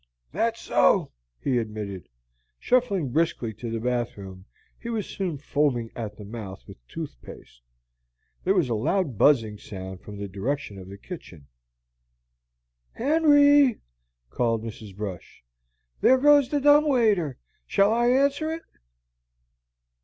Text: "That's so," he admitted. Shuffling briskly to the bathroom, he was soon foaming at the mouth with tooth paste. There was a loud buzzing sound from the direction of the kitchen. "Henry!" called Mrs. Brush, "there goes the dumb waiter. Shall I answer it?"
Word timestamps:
"That's 0.31 0.59
so," 0.59 1.11
he 1.39 1.59
admitted. 1.59 2.09
Shuffling 2.57 3.09
briskly 3.11 3.53
to 3.53 3.69
the 3.69 3.79
bathroom, 3.79 4.45
he 4.79 4.89
was 4.89 5.05
soon 5.05 5.37
foaming 5.37 5.91
at 5.95 6.17
the 6.17 6.25
mouth 6.25 6.63
with 6.67 6.77
tooth 6.87 7.15
paste. 7.21 7.61
There 8.43 8.55
was 8.55 8.67
a 8.67 8.73
loud 8.73 9.19
buzzing 9.19 9.59
sound 9.59 10.01
from 10.01 10.17
the 10.17 10.27
direction 10.27 10.79
of 10.79 10.89
the 10.89 10.97
kitchen. 10.97 11.45
"Henry!" 12.93 13.79
called 14.31 14.63
Mrs. 14.63 14.97
Brush, 14.97 15.43
"there 15.99 16.17
goes 16.17 16.49
the 16.49 16.59
dumb 16.59 16.87
waiter. 16.87 17.37
Shall 17.67 17.93
I 17.93 18.07
answer 18.07 18.51
it?" 18.51 18.63